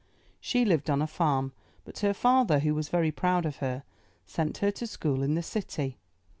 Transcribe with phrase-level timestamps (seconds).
[0.39, 1.51] She lived on a farm,
[1.85, 3.83] but her father, who was very proud of her,
[4.25, 5.99] sent her to school in the city.